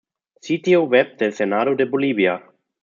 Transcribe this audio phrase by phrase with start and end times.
[0.45, 2.43] Sitio Web del Senado de Bolivia